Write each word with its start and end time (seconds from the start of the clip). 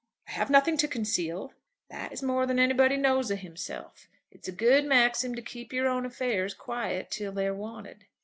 "I 0.27 0.31
have 0.31 0.49
nothing 0.49 0.77
to 0.77 0.87
conceal." 0.87 1.53
"That 1.91 2.11
is 2.11 2.23
more 2.23 2.47
than 2.47 2.57
anybody 2.57 2.97
knows 2.97 3.29
of 3.29 3.41
himself. 3.41 4.07
It's 4.31 4.47
a 4.47 4.51
good 4.51 4.83
maxim 4.83 5.35
to 5.35 5.43
keep 5.43 5.71
your 5.71 5.87
own 5.87 6.07
affairs 6.07 6.55
quiet 6.55 7.11
till 7.11 7.31
they're 7.31 7.53
wanted. 7.53 8.05